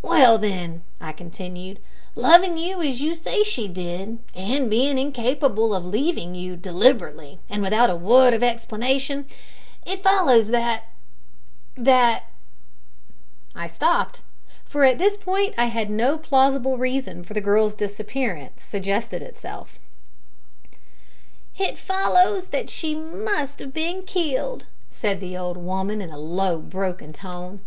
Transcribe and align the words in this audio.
"Well, 0.00 0.38
then," 0.38 0.84
I 1.02 1.12
continued, 1.12 1.80
"loving 2.14 2.56
you 2.56 2.80
as 2.80 3.02
you 3.02 3.12
say 3.12 3.42
she 3.44 3.68
did, 3.68 4.18
and 4.34 4.70
being 4.70 4.96
incapable 4.98 5.74
of 5.74 5.84
leaving 5.84 6.34
you 6.34 6.56
deliberately 6.56 7.40
and 7.50 7.60
without 7.62 7.90
a 7.90 7.94
word 7.94 8.32
of 8.32 8.42
explanation, 8.42 9.26
it 9.84 10.02
follows 10.02 10.48
that 10.48 10.84
that" 11.76 12.22
I 13.54 13.68
stopped, 13.68 14.22
for 14.64 14.82
at 14.86 14.96
this 14.96 15.14
point 15.18 15.56
no 15.90 16.16
plausible 16.16 16.78
reason 16.78 17.22
for 17.22 17.34
the 17.34 17.42
girl's 17.42 17.74
disappearance 17.74 18.64
suggested 18.64 19.20
itself. 19.20 19.78
"It 21.58 21.76
follows 21.76 22.48
that 22.48 22.70
she 22.70 22.94
must 22.94 23.58
have 23.58 23.74
been 23.74 24.04
killed," 24.04 24.64
said 24.88 25.20
the 25.20 25.36
old 25.36 25.58
woman 25.58 26.00
in 26.00 26.08
a 26.08 26.16
low 26.16 26.60
broken 26.60 27.12
tone. 27.12 27.60